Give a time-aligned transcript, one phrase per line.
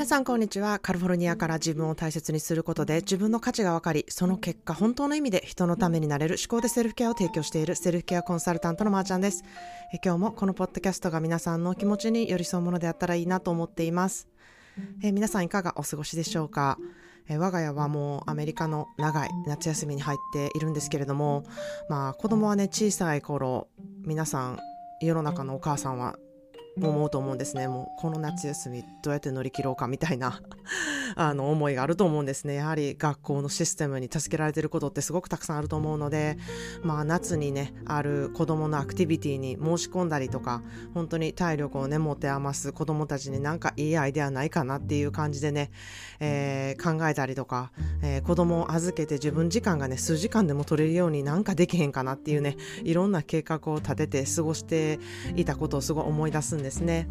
[0.00, 0.78] 皆さんこんにちは。
[0.78, 9.44] カリフォルニアから自分を大切にすることで自分の価値が分かり、その結果本当の意味で人のためになれる思考でセルフケアを提供しているセルフケアコンサルタントのまーちゃんです。
[9.92, 14.26] え今日もこのポッドキャストが皆さんの気持ちに寄り添うものであったらいいなと思っています。
[15.02, 16.78] え皆さんいかがお過ごしでしょうか？
[17.28, 21.44] え我が家はもうアメリカの長い夏休みに入っているんですけれども、
[21.90, 23.68] まあ子供はね小さい頃、
[24.06, 24.60] 皆さん
[25.02, 26.16] 世の中のお母さんは
[26.88, 27.68] 思うと思うんですね。
[27.68, 30.40] もうこの夏休みどうやって乗り切ろうかみたいな
[31.16, 32.54] あの思いがあると思うんですね。
[32.54, 36.38] やはり学校のシステムに助けられてることってすごくたくさんあると思うので、
[36.82, 40.62] まあ夏にね、ある子供のアクティビティに申し込んだりとか、
[40.94, 45.70] 本当に体力をね、持て余す子供たちになんかいいアイデアないかなっていう感じでね、
[46.20, 54.98] えー、考えたりとか、えー、子供を預けて自分時間がね、数時間でも取れるようになんかできへんかなっていうね、いろんな計画を立てて過ごして
[55.36, 57.08] いたことをすごい思い出すんですですね。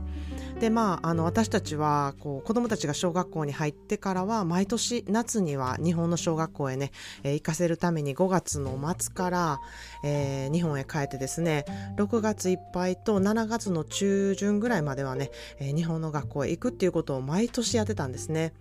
[0.60, 6.92] でまあ、あの私たちはこう子どもたちが小学校に入ってからは毎年夏には日本の小学校へね、
[7.24, 9.60] えー、行かせるために5月の末から、
[10.04, 11.64] えー、日本へ帰ってですね
[11.96, 18.52] 6月いっぱいと7月の中旬ぐらいまではね、えー、日本の学校へ行くっていうことを毎年やってたんですね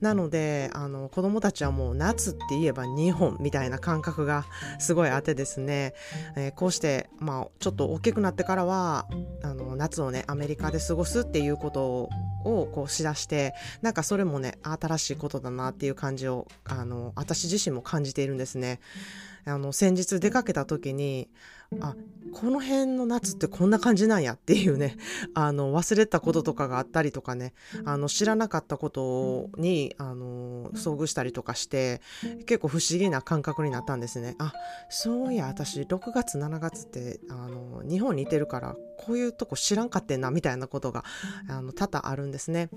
[0.00, 4.44] なのであの子どもたちはもう夏って言えば日本みたいな感覚が
[4.80, 5.94] すごいあってですね、
[6.36, 9.06] えこうして、まあ、ちょっと大きくなってからは
[9.42, 12.10] あの夏をねアメリカで過ごすっていうこと
[12.44, 18.80] をこうしだしてなんかそれもね新しいことだなっていう感じをあの私自身も感じているんですね。
[19.46, 21.28] あの先日出かけた時に
[21.80, 21.94] あ
[22.32, 24.96] この辺の夏ってこんな感じなんやっていうね
[25.34, 27.52] あの忘れたこととかがあったりとかね
[27.84, 32.00] あの知らなかったことにあの遭遇したりとかして
[32.46, 34.52] 結構不思議な感覚になったんですねあ
[34.88, 41.04] そういや私6月7月ってあの日本にいてるからこういうとこ知らんかってんなみたいなことが
[41.48, 42.68] あの多々あるんですね。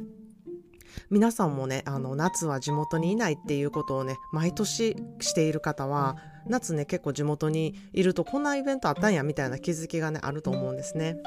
[1.10, 6.16] 皆さんもねあの夏は地元にいないっていうことをね毎年している方は
[6.48, 11.18] 夏ね結構地元にいるとこんなイベントあったんやみたいな気づきがねあると思うんですね。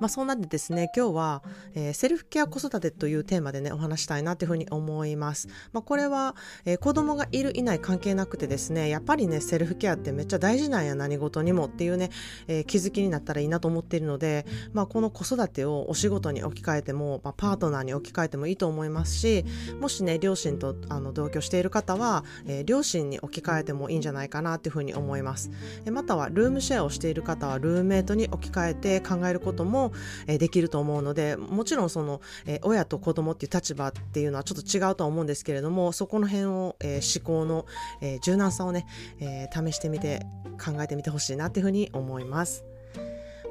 [0.00, 1.42] まあ、そんなでですね今日は、
[1.74, 6.34] えー、セルフケア子育てというテーマでねお話したいなというふうに思います、まあ、これは、
[6.64, 12.10] えー、子供がいるいない関係なくてですねやっぱりねセルフケアってめっちゃ大事なんや何事にもっていうね、
[12.48, 19.44] えー、気づきになったらいいなと思っているので、まあ、この子育てをお仕事に置き換えても、まあ、パートナーに置き換えてもいいと思いますし
[19.80, 25.50] もしね両親とあの同居している方は、えー、両親に置き換えてもいいんじゃないかなというふうに思います、
[25.84, 29.85] えまたはルームシェアをしている方はルームメイトに置き換えて考えることも
[30.26, 37.66] えできると思うのでもちろんその、え親と子供っていう立場っていうのはちょっと違うとは思うんですけれどもそこの辺を、え思考の、
[38.00, 38.86] え柔軟さをね、
[39.20, 40.26] え試してみて
[40.62, 42.64] 考えてみてほしいなっていうふうに思います。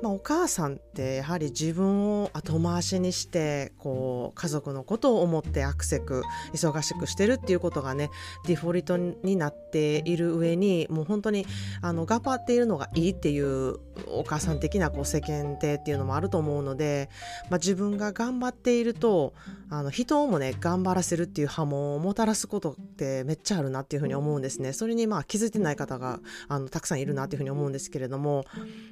[0.02, 6.24] まあ、お母さんってやはり自分を後回しにしてこう家族のことを思ってアクセク
[6.54, 8.12] 忙しくしてるっていうことがね
[8.46, 11.46] デフォルトになっている上にもう本当に
[11.82, 17.10] あの頑張っているのがいいっていうお母さん的なこう世間体っていうのもあると思うので、
[17.50, 19.34] まあ、自分が頑張っていると
[19.70, 24.74] あの人もね頑張らせるっていう波紋をもたらすことってめっちゃあるなっていうふうに思うんですね。
[24.74, 28.46] それにまあ気づいてない方があのたくさんいるなっていうふうに思うんですけれども、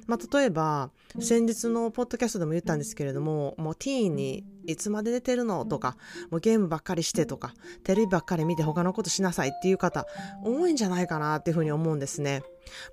[0.06, 5.96] まあ、例えば先日のポッドキャストでも言ったんですけれどももうティーンにいつまで出てるのとか
[6.30, 7.54] もうゲームばっかりしてとか
[7.84, 10.06] テレビばっかり見て他のことしなさいっていう方
[10.42, 12.42] 多いんじゃないかなっていうふうに思うんですね。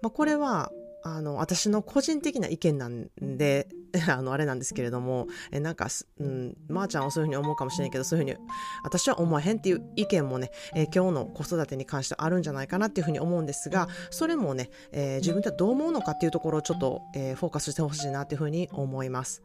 [0.01, 0.71] まあ、これは
[1.03, 3.67] あの、私の個人的な意見なんで、
[4.09, 5.87] あの、あれなんですけれども、え、なんか、
[6.19, 8.37] うん、まー、あ、ちゃんはそういうふうに思うかもしれないけど、そういうふうに、
[8.83, 19.43] 私は思わへんっていう意見もね、え今日の子育てに関してあるんじゃないかなっていうふうに思うんですが、それもね、えー、自分ではどう思うのかっていうところをちょっと、えー、フォーカスしてほしいなっていうふうに思います。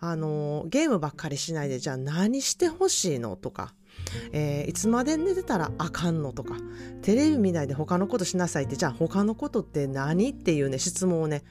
[0.00, 3.74] あの、ゲームばっかりしないで、じゃあ何してほしいのとか、
[4.32, 6.56] えー、いつまで寝てたらあかんのとか
[7.02, 11.42] テレビ見ないで他のことしなさいってじゃあ他のことって何っていうね質問をね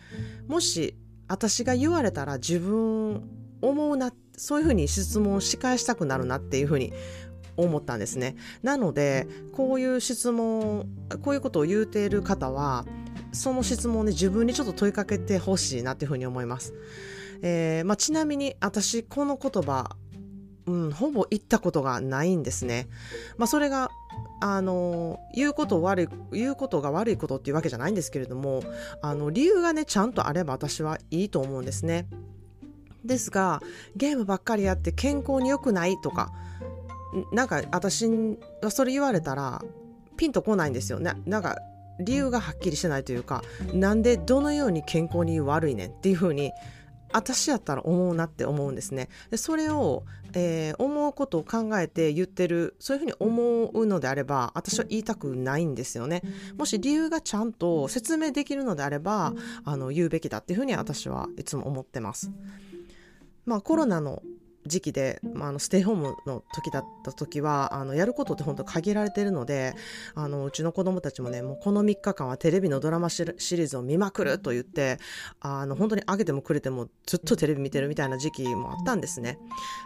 [0.47, 0.95] もし
[1.27, 3.23] 私が言われたら自分
[3.61, 6.93] 思うなそういうふうに質問をし返したくなるなっていうふうに
[7.57, 8.35] 思ったんですね。
[8.63, 10.87] なのでこういう質問
[11.21, 12.85] こういうことを言うている方は
[13.31, 16.73] その質問をね自分にちょっと問いかけてほしいなっていうふうに思います、
[17.41, 19.95] えーまあ、ちなみに私この言葉
[20.67, 22.87] うん、ほぼ言ったことがないんですね。
[23.37, 23.89] まあ、それが
[24.41, 28.63] あの言うこと悪い言うことが悪いことっていうわけじゃないんですけれども
[29.01, 32.07] あの理由がねちゃんとあれば私はいいと思うんですね。
[33.05, 33.61] ですが
[33.95, 36.31] ゲームばっかりやって健康に良くないとか
[37.31, 38.07] なんか私
[38.61, 39.61] はそれ言われたら
[40.17, 41.13] ピンとこないんですよね。
[41.25, 41.57] なんか
[41.99, 43.43] 理由がはっきりしてないというか
[43.73, 46.51] なんでどのように健康に悪いねんっていうふうに
[47.13, 49.09] 私やったら思うなって思うんですね。
[49.29, 50.03] でそれを、
[50.33, 56.21] えー、思うことを考えて言ってるそういうふうに思うのであれば私は言いたくないんですよね。
[56.57, 62.31] もし理由がちゃんと説明できるのであればあの言うべきだっていうふうに私はいつも思ってます。
[63.45, 64.21] まあコロナの
[64.65, 69.73] 時期で、まあ、あのステイホームの時だった時はあのやることって本当限られてるので
[70.15, 74.99] あのうちの子供たちもねもうこの3日間はテレビのドラマシリーズを見まくると言って
[75.39, 79.37] あの本当にあげてもくれてもずっとテレビ見てるみたいな時期もあったんですね。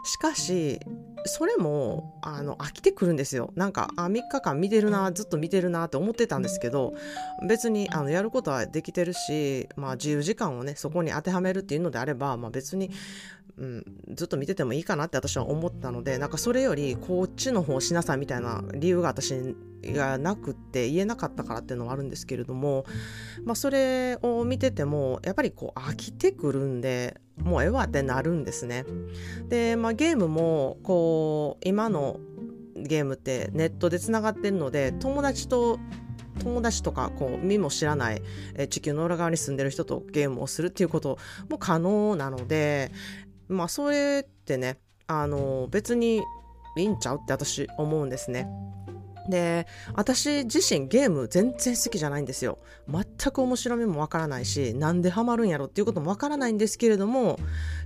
[0.03, 0.79] しかし
[1.25, 3.51] それもあの飽きてくるんですよ。
[3.55, 6.93] なんかあ3日間見てるなずっと見てるなって思ってたんですけど
[7.47, 12.91] 別にあのやることはできてるし、まあ、自由時間をねそこに当てはめるっていうのであれば、まあ、別に
[13.57, 13.85] うん、
[14.15, 22.85] ずっと見ててもいいかなって私は思ったのでなんかそれよりこっちの方しなさいみたいな理由が私がなくって言えなかったからっていうのはあるんですけれども、
[23.43, 28.85] まあ、それを見ててもやっぱりこう飽きてくるんでもうええわってなるんですね。
[29.49, 32.19] で、まあ、ゲームもこう今の
[32.75, 35.79] ゲームってネットでつながってるので友達と
[36.39, 38.21] 友達とかこう見も知らない、
[38.69, 41.17] 地球の裏側に住んでる人とゲームをするっていうこと
[41.49, 42.91] も可能なので
[43.47, 46.21] まあそれってねあの別に
[46.77, 48.47] いいんちゃうって私思うんですね。
[49.29, 52.59] で私自身ゲーム全然好きじゃないんですよ。
[52.87, 57.39] 全く面白みもわからないしなんでハマるんやろっていうこともわからないんですけれども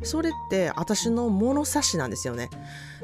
[0.03, 2.49] それって私の物差しなんですよね。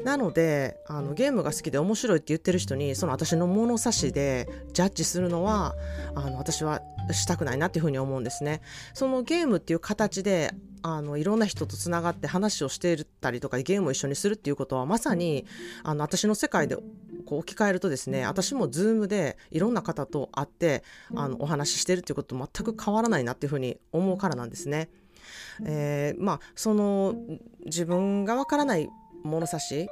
[0.04, 5.74] なのであのゲームが好きで面白いって言ってる人にその私の物差しでジャッジするのは
[6.14, 6.82] あの私は
[7.12, 8.60] したくないなっていうふうに思うんですね。
[8.94, 15.44] そのゲームっていう形であのいろんな人とつながって話をしていたりとかゲームを一緒にするっていうことはまさに
[15.82, 16.76] あの私の世界で
[17.26, 20.82] こう置き換えるとですね私も Zoom でいろんな方と会って
[21.14, 24.88] あのお話ししてるっていうことと全く変わらないなっていうふうに思うからなんですね。
[25.64, 27.14] えー、まあその
[27.64, 28.88] 自分がわからない
[29.24, 29.88] 物差し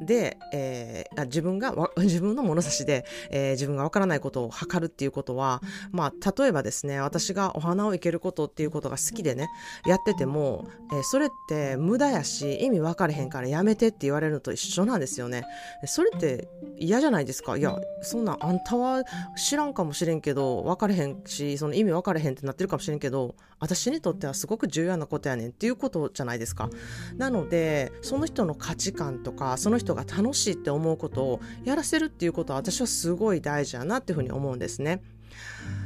[0.00, 9.48] で、えー、自分が 自分の物差しで、えー、自分がわからないことを測るっていうことは、まあ、例えばですね私がお花を生けることっていうことが好きでね
[9.86, 15.44] やってても、えー、それって無駄やし意味分かれへんからやめてって言われるのと一緒なんですよね。
[15.86, 16.48] それって
[16.78, 17.56] 嫌じゃないですか？
[17.56, 19.02] いやそんなあんたは
[19.36, 26.70] 知らんかもしれんけど分かれへんしその意味分かれへんってなってるかもしれんけど私にとってはすごく重要なことやねんっていうことじゃないですか。
[27.16, 35.02] なのでその人の価値観とかその人人が楽しいって思うことをやらせるっていうことは私はすごい大事だなっていうふうに思うんですね。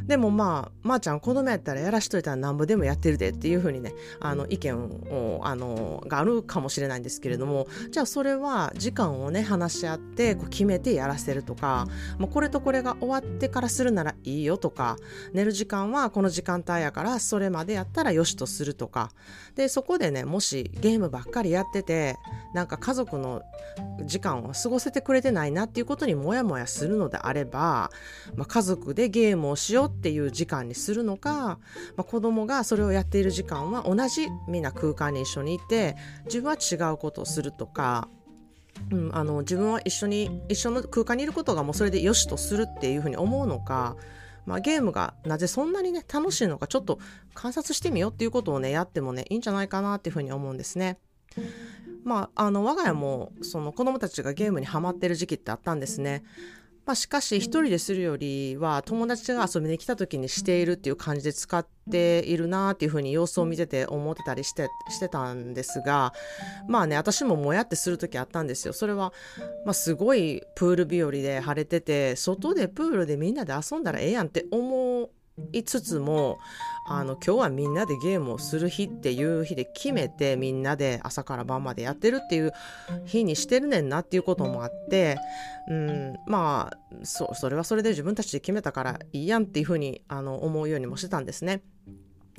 [0.07, 11.87] でもまあ、まー、あ、ちゃん子供やったらやらしといたらなんぼでもやってるでっていうふうにね、あの意見を、あの、があるかもしれないんですけれども、じゃあそれは時間をね、話し合ってこう決めてやらせるとか、
[12.19, 14.97] まあ、これとこれが終わってからするならいいよとか、
[15.33, 19.11] 寝る時間はこの時間帯やからそれまでやったらよしとするとか、
[19.55, 22.17] で、そこでね、もしゲームばっかりやってて、
[22.55, 23.43] なんか家族の
[24.05, 27.91] 時間を過ごせてくれてないなっていうことにモヤモヤするのであれば、
[28.37, 31.59] まあ、家族でゲームをしようっていう時間にするのか、
[31.97, 35.97] まあ、子供がそれをやっている時間は同じみんな空間に一緒にいて
[36.27, 38.09] 自分は違うことをするとか
[38.91, 43.97] うん、あの自分は一緒に一緒の空間にいることがもうそれでよしとするっていうふうに思うのか、
[44.47, 46.99] まあ、ゲームがなぜそんなにね楽しいのかちょっと
[47.35, 50.99] 観察してみようっていうことをねやってもねいいんじゃないかなっていうふうに思うんですね。
[52.05, 56.25] まあ、あの我が家もその子供たちがゲームにハマってる時期ってあったんですね。
[56.85, 66.13] まあ、しかし一人でするよりは友達が遊びに来た時にしているっていう感じで使っているなっていうふうに様子を見てて思ってたりしてしてたんですが
[66.67, 68.73] まあね私ももやってする時あったんですよ。
[68.73, 69.13] それは、
[69.65, 75.09] まあ、すごいプール日和で晴れてて外でプールでみんなで遊んだらええやんって思
[75.53, 76.39] いつつも
[76.85, 82.53] あの今日はみんなでゲームをする日っていう日で決めてみんなで朝から晩までやってるっていう
[83.05, 85.17] 日にしてるねんなっていうこともあって
[85.69, 91.63] うんまあそそれはそれで自分たちで決めたからいいやんっていうふうにあの思うようにもしてたんですね。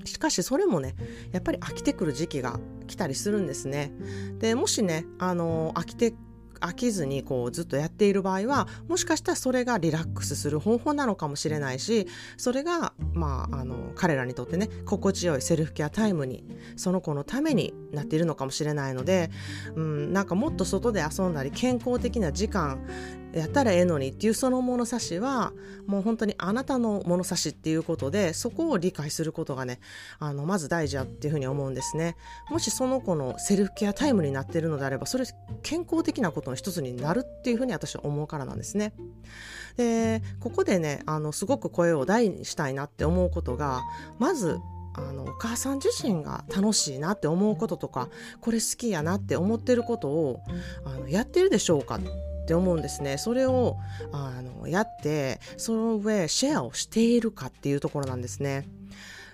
[0.06, 0.96] しかしそれもね
[1.32, 3.94] やっぱり飽きてくる時期が来たりするんですね。
[4.40, 6.14] でもしねあの飽きて
[6.64, 16.46] 飽きずにこうずっとやっている場合はもしかしたらそれがリラックスする方法なのかもしれないしそれがまああの彼らにとってね心地よいセルフケアタイムに
[16.78, 19.30] その子のためになっているのかもしれないので、
[19.76, 22.80] うん、なんかもっと外で遊んだり健康的な時間
[23.34, 25.54] やったらええのにっていうその物差しは
[25.88, 29.80] もう本当にあなたの物差しっていうことでそこを理解することがね
[30.20, 32.16] あのまず大事やっていうふうに思うんですね。
[32.50, 35.26] もしその子のセルフケアタイムになっているのであればそれ
[35.64, 38.94] 健康的なことの一つになるっていうふうに私は思うからなんですね。
[39.78, 43.82] でここでねあのすごく声を大にしたいなって思うことが
[44.20, 44.60] まず
[44.96, 48.10] あのお母さん自身が楽しいなって思うこととか
[48.42, 50.42] これ好きやなって思ってることを
[50.86, 52.00] あのやってるでしょうか
[52.44, 53.18] って思うんですね。
[53.18, 53.78] それを
[54.12, 58.68] あのやってその上シェアをしているかっていうところなんですね。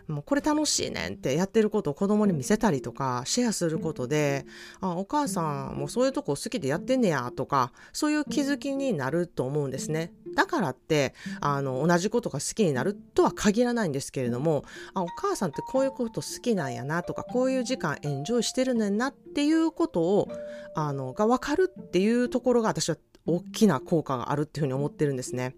[0.10, 4.46] もうこれ楽しいねんってやってることを子供に見せたりとかシェアすることで、
[4.82, 10.12] あ、お母さんもそういうとこ好きでやってんねやとか、そういう気づきになると思うんですね。
[10.36, 14.64] だからって、あの、同じことが好きになるとは限らないんですけれども、
[14.94, 20.30] あ、お母さんってこういうこと好きなんやなとか、こういう時間エンジョイしてるねんなっていうことを、
[20.76, 25.56] あの、がわかるっていうところが私は大きな効果があるっていうふうに思ってるんですね。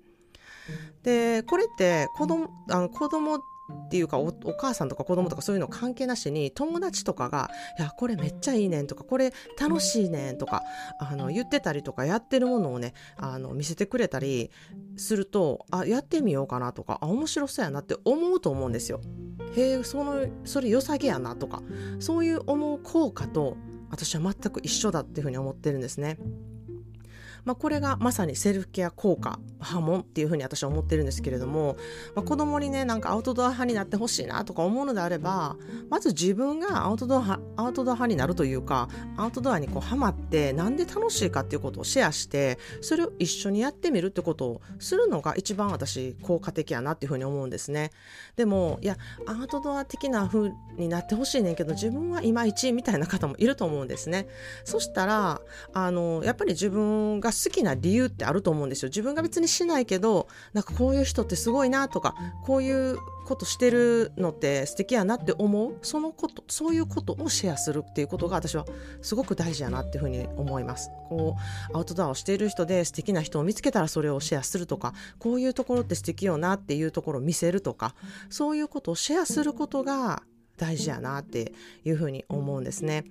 [1.04, 3.40] で、これって子供、あの子供
[3.72, 10.64] っていうかお母さんとか子供とかそういうの関係なしに友達とかが「いやこれめっちゃいいねん」とか「これ楽しいねん」とか
[11.00, 14.52] あの言ってたりとかやってるものをねあの見せてくれたり
[14.96, 19.02] するとあやってみようかなとかあ面白そうやなって思うと思うんですよ。
[19.56, 21.62] へえそのそれ良さげやなとか
[22.00, 23.58] そういう思う効果と
[23.90, 26.18] 私は全く一緒だっていうふうに思ってるんですね。
[27.46, 31.78] まあ、これがまさにセルフケア効果波紋っていうふうに私は思ってるんですけれども、
[32.16, 35.56] まあ、子供にねなんかアウトドア派になってほしいなとか思うのであれば
[35.90, 47.92] まず自分がアウトドアアウトドア派になるというかアウトドアにこうハマってなんで楽しいかっていうことをシェアしてそれを一緒にやってみるってことをするのが一番私効果的やなっていうふうに思うんですね。
[48.36, 54.28] でもいやアウトドア的な風になってほしいねんけど自分はいまいちみたいな方もいると思うんですね。
[54.64, 55.42] そしたら
[55.74, 58.90] あのやっぱり自分が好きな理由ってあると思うんですよ。
[58.90, 65.78] 自分が別にしないけどなんかこういう人ってすごいなとかこういうことしてるのって素敵やなって思う。
[65.82, 68.66] そのことそういうことをシェアするっていうことが私は
[69.02, 70.92] すごく大事やなっていうふうに思います。
[71.10, 71.36] こ
[71.74, 77.96] うアウトドアをしている人で素敵な人を見つけたらそれをシェアするとかこういうところって素敵よなっていうところを見せるとか
[78.30, 80.24] そういうことをシェアすることが
[80.58, 81.54] 大事やなって
[81.86, 83.06] いうふうに思うんですね。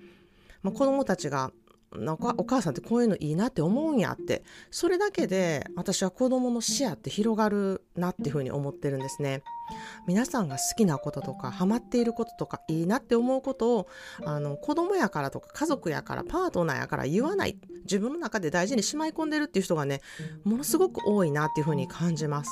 [0.63, 1.53] まあ、子供たちが
[1.93, 9.43] なんかお母さんってこういうのいいなって思うんやってそれだけで私は子供の視野って広がるなっていうふうに思ってるんですね。
[10.07, 13.89] 皆さんが好きなこととかハマっていることとかいいなって思うことを
[14.25, 20.01] あの子供やからとか家族やからパートナーやから言わない自分の中で大事にしまい込んでるっていう人がね
[20.45, 22.51] ものすごく多いなっていうふうに感じます。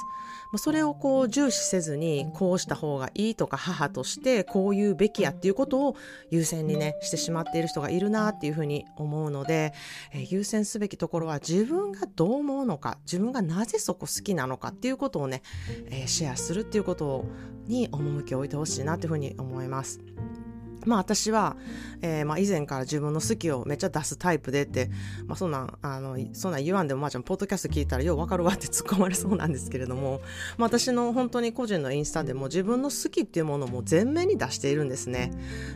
[0.56, 5.96] それをこう重視せずにこうした方がいいとか母としてこう言うべきやっていうことを
[6.30, 9.74] 優先にねしてしまっている人がいるなっていうふうに思うので、
[10.12, 15.42] え、優先すべきところは自分がどう思うのか自分がなぜそこ好きなのかっていうことをね、
[15.90, 17.07] え、シェアするっていうことを
[17.66, 20.00] に趣を置いてほしいなというふうに思います。
[20.86, 21.56] まあ私は、
[22.02, 24.90] えー、まあ以前から自分の好きをめっちゃ出すタイプでって、
[25.26, 30.20] まあそんなん、あの、そんなん言わんでもまあちゃん、ポッドキャスト聞いたらようわかるわって突っ込まれそうなんですけれども、
[30.56, 35.32] まあ私の本当に個人のインスタでも自分の好きっていうものも全面に出しているんですね。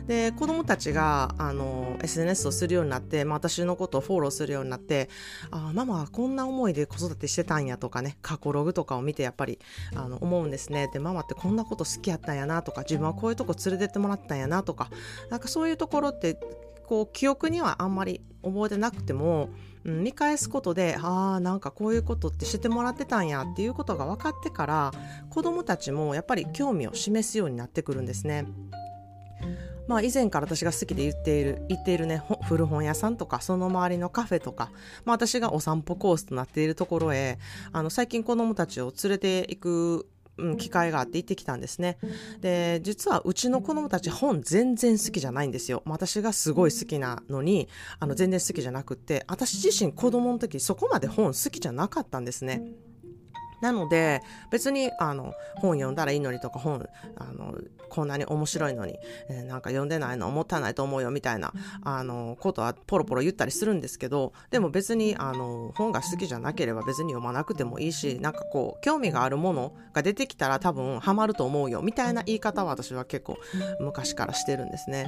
[0.07, 5.09] で、子供たちが、あの、SNS をするようになって、まあ私のことをフォローするようになって、
[5.51, 9.59] ああ、ママはこんな思いで子育てしてたんやとかね、過去ログとかを見てやっぱり、
[9.95, 10.89] あの、思うんですね。
[10.93, 14.89] で、ママってこんなこと好きやったんやなとか、自分はこういうとこ連れてってもらったんやなとか、
[15.29, 16.37] なんかそういうところって
[16.87, 19.49] こう記憶にはあんまり覚えてなくても、
[19.83, 24.91] うん、見返すことでああなんかこういうことってしてもらってたんやっていうことが分かってから
[25.29, 28.45] 子どもたちもやっぱり興味を示すようになってくるんですね。
[29.87, 34.71] まあ以前から私が好きで言っている、言っているね、古本屋さんとか、その周りのカフェとか、
[35.03, 37.37] まあ私がお散歩コースとなっているところへ、
[37.73, 41.97] あの最近子供たちを連れて行くうん、機会があって行ってきたんですね。
[42.41, 45.83] で、実はうちの子供たち本全然好きじゃないんですよ。
[45.85, 47.67] 私がすごい好きなのに、
[47.99, 52.63] あの全然好きじゃなくって、私自身子供の時そこまで本好きじゃなかったんですね。
[53.63, 73.37] なので別にあの本読んだらいいのにとか本あのこんなに面白いのに、えー、なんか読んでないのもったないと思うよみたいなあのことはポロポロ言ったりするんですけどでも別にあの本が好きじゃなければ別に読まなくてもいいしなんかこう興味があるものが出てきたら多分ハマると思うよみたいな言い方は私は結構
[73.79, 75.07] 昔からしてるんですね。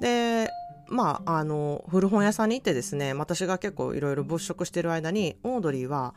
[0.00, 0.50] で
[0.90, 6.14] まあ、あの古本屋さんに行ってですね私が結構いろいろ物色してる間にオードリーは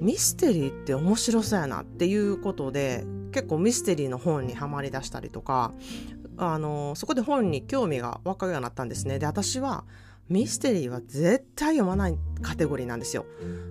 [0.00, 5.72] ミステリーって面白そうやなっていうことで結構ミステリーの本にはまりだしたりとか
[6.36, 9.84] あのそこで本に興味が湧くようになったんですねで私は
[10.28, 13.26] ミステリーは絶対読まないカテゴリーなんですよ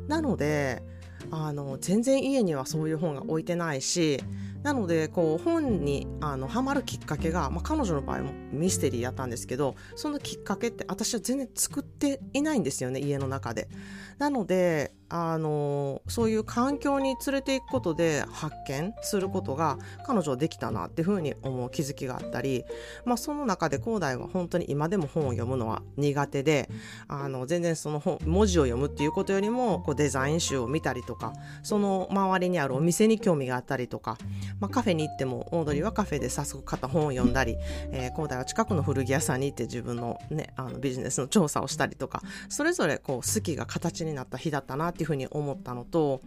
[0.08, 0.84] なので
[1.32, 4.22] あの全然家にはそういう本が置いてないし
[4.64, 13.70] なのでこう本にあのハマるきっかけが、まあ、彼女の場合もミステリーやったんですけどそのきっかけって私は全然作っていないんですよね家の中で。
[14.18, 22.64] なのであのそういう環境に連れていくことで発見することが彼女はできたなっていうふうに思う気づきがあったり、
[23.06, 26.70] まあ、その中で広大は本当に今でも本を読むのは苦手で
[27.08, 34.18] あの全然その本文字を読むっていうことよりもこうデザイン集を見たりとかその周りにあるお店に興味があったりとか、
[34.60, 37.58] まあ、カフェに行ってもオードリーはカフェで早速買った本を読んだり、
[37.92, 46.20] えー、広大は近くの古着屋さんに行って自分の,、ね、あのビジネスの調査をしたりとかそれぞれこう好きが形になった日だったなってっていうふうに思ったのと、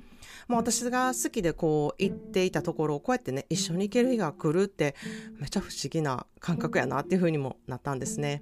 [0.49, 4.95] まあ、私が好きでこう行っていたところをこうやってね一緒に行ける日が来るって
[5.39, 8.41] めちゃ不思議な感覚やなっていうふうにもなったんですね。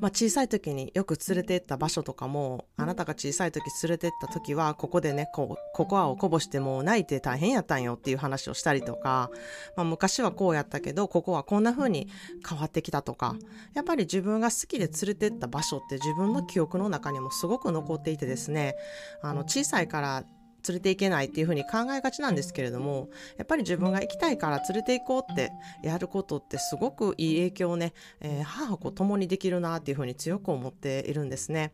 [0.00, 9.30] まあ、小さい時によく連れて行った場所とかもあなたが小さい時連れて行った時はここでねこうココアをこぼしても泣いて大変やったんよっていう話をしたりとか、
[9.76, 12.08] まあ、昔はこうやったけどここはこんな風に
[12.48, 13.36] 変わってきたとか
[13.74, 18.76] やっぱり自分が好きで連れて行った場所って自分の記憶の中にもすごく残っていてですね
[19.22, 20.24] あの小さいから
[20.68, 31.72] 連れていけないっていうふうに考えがちなんですけれどもやっぱり自分が行きたいから連れて行こうってやることってすごくいい影響をね、えー、母子共にできるなっていうふうに強く思っているんですね。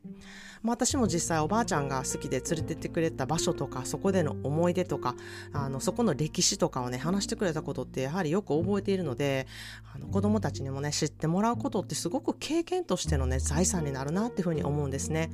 [0.62, 5.16] まあ、私も実際おばあちゃんが好きで連れてってくれた場所とかそこでの思い出とか
[5.52, 9.46] あのそこの歴史とかをね話してくれたことってやはりよく覚えているので
[9.94, 15.30] あの子供たちにもね知ってもらうことってすごく経験としてのね財産になるなっていうふうに思うんですね。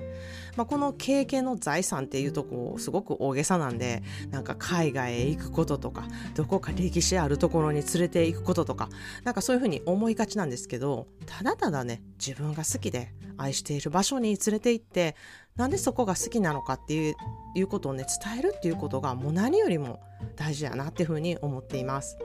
[0.56, 8.90] まあ、この経験の財産っていうとこすごく大げさなんでなんか海外へ行くこととかどこか歴史あるところに連れて行くこととか
[9.24, 15.16] なんかそういうふうに思いがちなんですけどただただね自分が好きで愛している場所に連れて行って
[15.56, 17.14] なんでそこが好きなのかっていう
[17.54, 20.00] いうことをね伝えるっていうことがもう何よりも
[20.36, 22.18] 大事やなっていうふうに思っています。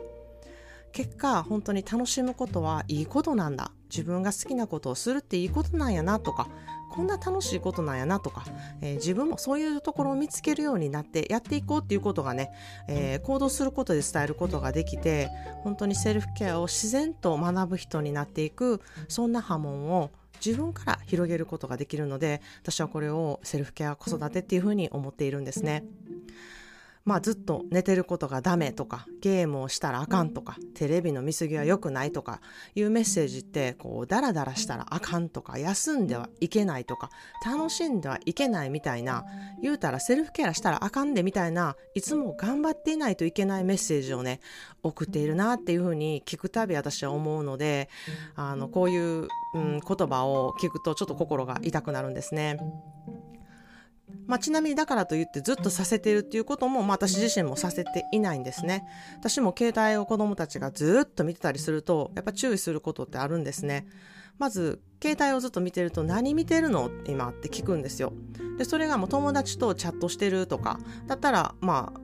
[0.91, 6.47] 結果本当に楽しむことはいいことなんだ自分が好きなことをするっていいことなんやなとか
[6.93, 8.43] こんな楽しいことなんやなとか、
[8.81, 12.51] えー、自分もそういうところを見つけるようになってやっていこうっていうことがね、
[12.87, 15.31] えー、行動することで伝えることができて
[15.63, 20.11] 本当にセルフケアを自然と学ぶ人になっていくそんな波紋を
[20.45, 25.83] 自分から広げることができるので私はこれをセルフケア子育てっていうふうに思っているんですね。
[27.05, 32.39] まあずっと寝てることがダメとかゲームをしたらあかんとかテレビの見過ぎは良くないとか
[32.75, 37.09] いうメッセージってこうダラダラしたらあかんとか休んではいけないとか
[37.45, 39.25] 楽しんではいけないみたいな
[39.61, 44.39] 言うたらセルフケアしたらあかんでみたいないつも頑張っていないといけないメッセージをね
[44.81, 47.89] 送っているなっていうふうに聞くたび私は思うので
[48.35, 52.59] あのこういう、うん、言葉を聞くとちょっと心が痛くなるんですね。
[54.27, 58.85] まあ、ちなみにだからといってずっとさせてるっていうことも、まあ、私自身もさせていないんですね。
[59.17, 63.87] 私も携帯を子供たちがずっと見てたりすると、やっぱ注意することってあるんですね。
[64.39, 66.89] まず、携帯をずっと見てると何見てるの？
[67.05, 68.13] 今って聞くんですよ。
[68.57, 71.99] で、それがもう友達とチャットしてるとか、だったら、まあ、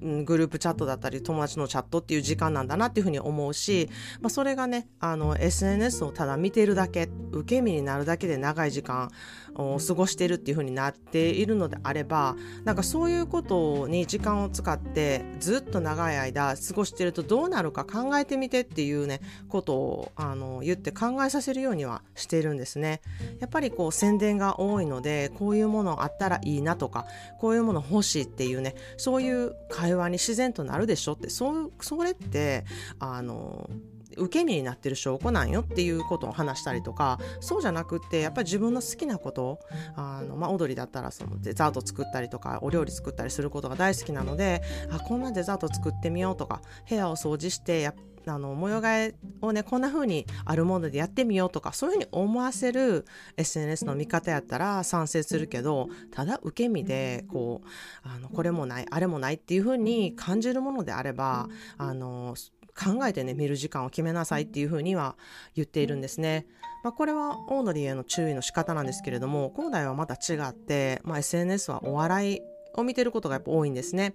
[0.00, 3.88] グループチャットだったり友達のチャットっていう時間なんだなっていうふうに思うし、
[4.20, 9.10] まあ、それがねあの SNS をただ見てるだけ受け身になるだけで長い時間
[9.54, 23.00] を過ごしてるっていうふうになっているのであればなんかそういうことに時間を使ってずっと長い間過ごしてるとどうなるか考えてみてっていうねことをあの言って考えさせるようにはしているんですね。
[23.40, 27.06] やっぱりこう宣伝が多いのでこういうものあったらいいなとか
[27.40, 31.30] こういうもの欲しいっていうねそういう会話に自然となるでしょって。
[31.30, 32.64] そうそれって
[32.98, 33.68] あの
[34.16, 39.60] 受け身になってる証拠なんよっていうことを話したりとかそうじゃなくってやっぱり自分の好きなこと
[39.94, 47.94] あの、まあ、踊りだったらそのデザート作ったりとかお料理作ったりすることが大好きなのであこんなデザート作ってみようとか部屋を掃除してや
[48.28, 53.04] あの模様替えをねこんな風にあるものでやってみようとかそういう風に思わせる
[53.36, 57.68] SNS の見方やったら賛成するけどただ受け身でこう
[58.02, 61.48] あのこれもないあれもないっていう風に感じるものであれば
[61.78, 62.34] あの
[62.76, 65.16] 考えてね見る時間を決めなさいっていうふうには
[65.54, 66.46] 言っているんですね。
[66.84, 72.40] まあ、これはオードリーへの注意の仕方なんですけれども広大はまた違って、まあ、SNS はお笑い
[72.74, 74.14] を見てることがやっぱ多いんですね。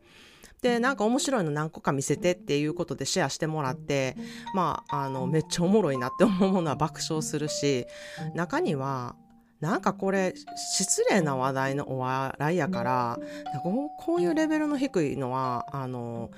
[0.62, 4.16] でなんか面白いの何個か見せてっていうことでシェアしてもらって
[4.54, 7.88] まああのめっちゃおもろいなって思うものは爆笑するし
[8.36, 9.16] 中には
[9.60, 10.34] なんかこれ
[10.76, 13.20] 失礼な話題のお笑いやから
[13.64, 16.32] こういうレベルの低いのはあの、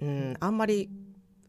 [0.00, 0.88] うん、あんまり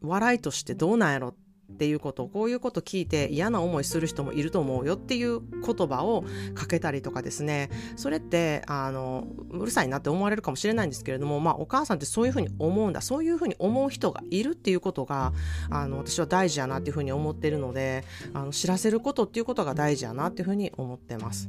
[0.04, 1.34] 笑いとしてどうなんやろ
[1.72, 15.32] っていうことこういうこと聞いて嫌な思いする人もいると思うよっていう言葉をかけたりとかですねそれってあのうるさいなって思われるかもしれないんですけれども、まあ、お母さんってそういうふうに思うんだそういうふうに思う人がいるっていうことが
[15.70, 21.48] あの私は大事やなっていうふうに思ってるのであの知らせることっていうことが大事やなっていうふうに思ってます。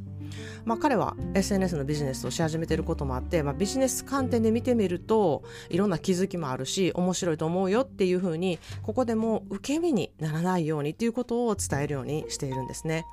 [0.66, 13.06] まあ、彼は SNS のビジネスをし始めてることもあって、まあ、ビジネス観点で見てみるといろんな気づきもあるし面白いと思うよっていうふうにここでも受け身にならないようにっていうことを伝えるようにしているんですね。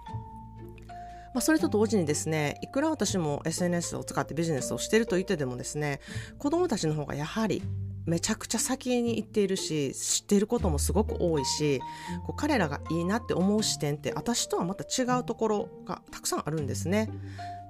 [1.34, 6.00] まあ、それと同時にですねいくら私も SNS を使ってビジネスをしていると言ってでもですね
[6.38, 7.62] 子どもたちの方がやはり
[8.06, 11.80] めちゃくちゃ先に行っているし知っていることもすごく多いし
[12.26, 17.10] こう彼らがいいなって思う視点って私とはまた違うところがたくさんあるんですね。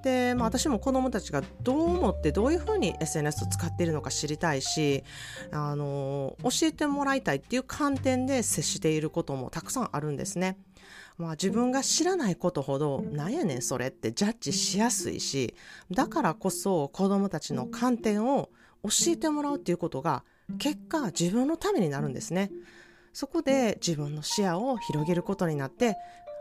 [0.02, 5.04] で、まあ、私も子どもたちがどう思ってどういうふうに SNS を使っているのか知りたいし
[5.52, 10.58] あの教えてもらいたいっていう観点で接していることもたくさんあるんですね。
[11.18, 15.54] まあ、自分が知らないことほどなんやねんそれってジャッジしやすいし
[15.90, 18.48] だからこそ子どもたちの観点を
[18.82, 20.24] 教えてもらうっていうことが
[20.58, 22.50] 結果自分のためになるんですね。
[23.12, 25.96] そこで自分の視野を広げることになって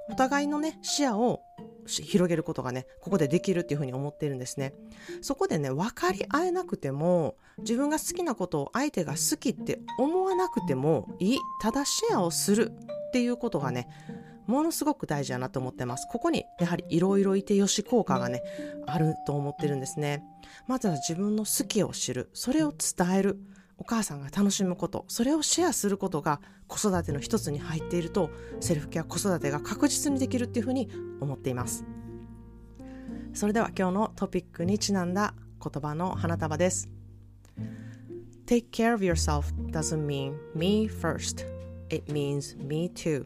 [0.09, 1.41] お互いのね視野を
[1.85, 4.73] 広げることがねここでできるっていうふうに思っているんですね
[5.21, 13.87] そこでね分かり合えなくても自分が好きなことを相手が好きって思わなくてもいいただシェアをするっていうことがね
[14.51, 16.07] ものすごく大事だなと思ってます。
[16.09, 18.43] ここにやはりいろいろいてよし効果がね、
[18.85, 20.23] あると思ってるんですね。
[20.67, 22.29] まずは自分の好きを知る。
[22.33, 23.39] それを伝える。
[23.77, 25.05] お母さんが楽しむこと。
[25.07, 30.87] それをシェアすることが子育ての一つに入っていると、セルフケア子育てが確実にできるっていうふうに
[31.19, 31.83] 思っています。
[33.33, 35.33] それでは今日のトピックにちなんだ
[35.63, 36.89] 言葉の花束です。
[38.45, 41.45] Take care of yourself doesn't mean me first.
[41.89, 43.25] It means me too.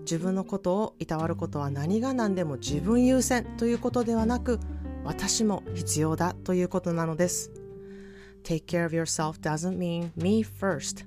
[0.00, 4.60] 自分のことをいたわることは何が何でも自分優先ということではなく
[5.04, 7.50] 私も必要だということなのです。
[8.44, 11.04] Take care of yourself doesn't mean me first.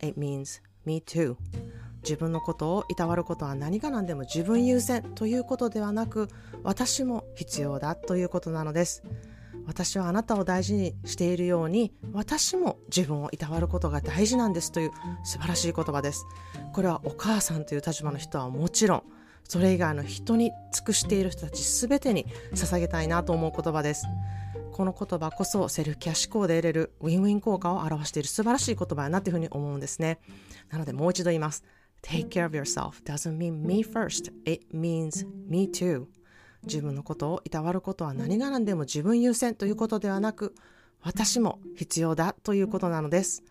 [0.00, 1.36] It means me too.
[2.02, 6.28] 自分のことをいたわることは何が何でも自分優先ということではなく
[6.62, 9.02] 私も必要だということなのです。
[9.66, 14.92] 私はあなたを大事にしているように私も自分をいたわることが大事なんですという
[15.24, 16.24] 素晴らしい言葉です。
[16.72, 19.02] これはお母さんという立場の人はもちろん
[19.44, 24.06] それ以外の人に尽くしている人たち全てに捧げたいなと思う言葉です。
[24.72, 30.18] この言葉こそセルフケア思考で得れるウィンウィン効果を表している素晴らしい言葉やなというふうに思うんですね。
[30.70, 31.64] なのでもう一度言います。
[32.02, 33.02] Take care of yourself.
[33.04, 34.30] Doesn't mean me first.
[34.44, 36.06] It means me too.
[36.66, 40.54] 自分のことをいたわることは何が何でも自分優先ということではなく
[41.02, 43.42] 私も必要だということなのです。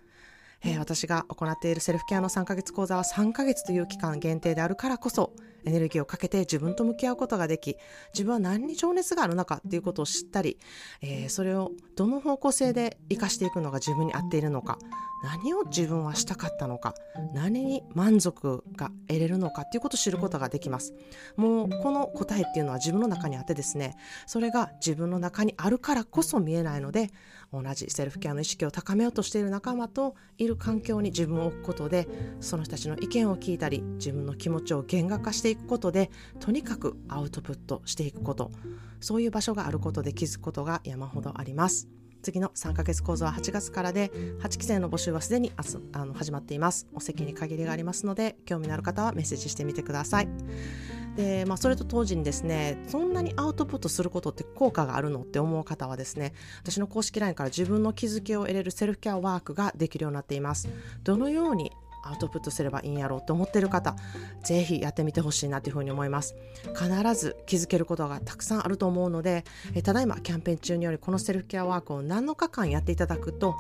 [0.64, 5.34] えー、私が行っているセルフケアの3ヶ月講座は3ヶ月という期間限定であるからこそ
[5.66, 7.76] エネルギーをかけて自分と向き合うことができ
[8.14, 10.58] 自分は何に情熱があるのかっていうことを知ったり、
[11.02, 14.78] えー、それをどの方向性で生かしていくのが自分に合っているのか
[15.24, 16.94] 何を自分はしたかったのか
[17.34, 20.94] 何に満足が得れるのかっていうことを知ることができます。
[21.36, 23.96] もうこの答えっていうのは自分の中にあってですね
[24.28, 27.10] それが自分の中にあるからこそ見えないので
[27.52, 32.08] 同じセルフケアの意識を高めようとしている仲間といる環境に自分を置くことで
[32.40, 38.52] その人たちの意見を聞いたり自分の気持ちを言語化していくことでとにかくアウトプットしていくこと。
[39.02, 41.88] そういう場所があることで気づくことが山ほどあります。
[42.26, 45.52] 次の3ヶ月講座は8月からで8期生の募集はすでに
[45.94, 46.88] あの始まっています。
[46.92, 50.28] お席に限りがありますので興味のある方はメッセージしてみてください。
[51.16, 56.34] で、まあ、それと当時にですねそんなにアウトプットすることって効果があるのって思う方はですね
[56.64, 60.68] 私の公式 LINE から自分の気づきを得れるセルフケアワークができるようになっています。
[61.04, 61.72] どのように
[62.06, 63.96] アウトプットすればいいんやろうと思ってる方
[64.44, 66.36] ぜひやってみてほしいなというふうに思います。
[66.74, 73.56] 必ず気づけることがたくさんあると思うのでえただいまキャンペーン中によりこのセルフケアワークを何日間やっていただくと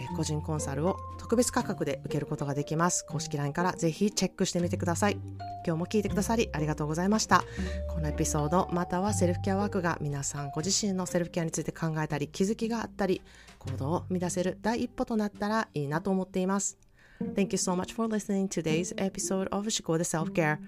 [0.00, 3.04] え個人コンサルを特別価格で受けることができます。
[3.06, 5.18] 公式 LINE からぜひチェックしてみてください。
[5.66, 7.44] 今日も聞いてくださりありがとうございました。
[7.88, 13.20] このエピソードまたはセルフケアワークが皆さんご自身のセルフケアについて考えたり気づきがあったり
[13.58, 16.89] 行動を乱せる第一歩となったらいいなと思っています。
[17.20, 20.58] Thank you so much for listening to today's episode of Shikoda Self Care.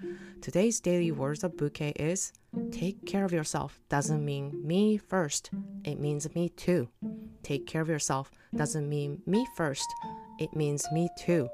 [0.43, 2.35] Today's daily words of bouquet is
[2.71, 5.51] Take care of yourself doesn't mean me first,
[5.85, 6.89] it means me too.
[7.43, 9.87] Take care of yourself doesn't mean me first,
[10.39, 11.49] it means me too.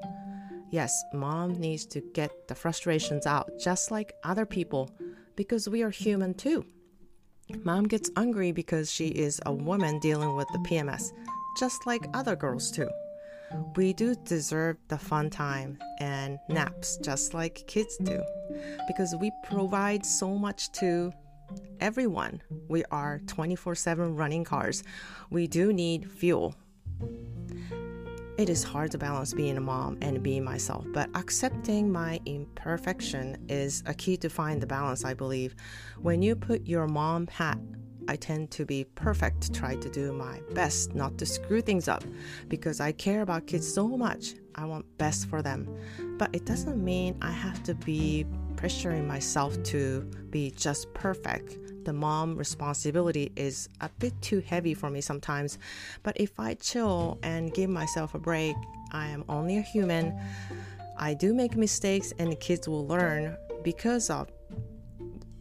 [0.69, 4.91] Yes, mom needs to get the frustrations out just like other people
[5.37, 6.65] because we are human too.
[7.63, 11.13] Mom gets angry because she is a woman dealing with the PMS,
[11.57, 12.89] just like other girls too
[13.75, 18.21] we do deserve the fun time and naps just like kids do
[18.87, 21.11] because we provide so much to
[21.79, 22.41] everyone.
[22.67, 24.83] We are 24 7 running cars.
[25.29, 26.55] We do need fuel.
[28.37, 33.37] it is hard to balance being a mom and being myself, but accepting my imperfection
[33.49, 35.55] is a key to find the balance, I believe.
[35.97, 37.59] When you put your mom hat
[38.09, 42.03] I tend to be perfect, try to do my best not to screw things up
[42.47, 44.33] because I care about kids so much.
[44.55, 45.69] I want best for them.
[46.17, 51.59] But it doesn't mean I have to be pressuring myself to be just perfect.
[51.85, 55.59] The mom responsibility is a bit too heavy for me sometimes.
[56.01, 58.55] But if I chill and give myself a break,
[58.91, 60.19] I am only a human.
[60.97, 64.29] I do make mistakes and the kids will learn because of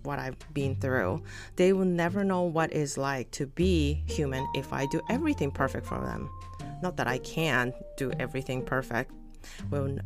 [0.08, 1.22] what I've been through.
[1.56, 5.86] They will never know what it's like to be human if I do everything perfect
[5.86, 6.30] for them.
[6.82, 9.12] Not that I can do everything perfect.
[9.70, 9.98] Well,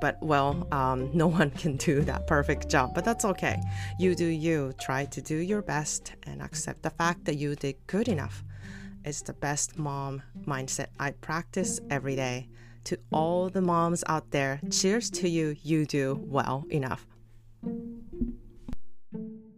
[0.00, 3.60] but well, um, no one can do that perfect job, but that's okay.
[3.98, 4.72] You do you.
[4.80, 8.44] Try to do your best and accept the fact that you did good enough.
[9.04, 12.48] It's the best mom mindset I practice every day.
[12.84, 15.56] To all the moms out there, cheers to you.
[15.62, 17.04] You do well enough.
[19.12, 19.49] Thank you.